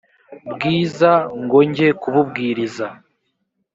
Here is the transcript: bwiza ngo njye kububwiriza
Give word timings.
bwiza 0.51 1.11
ngo 1.41 1.57
njye 1.69 1.87
kububwiriza 2.01 2.85